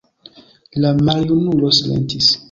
La 0.85 0.93
maljunulo 1.09 1.69
silentis. 1.81 2.31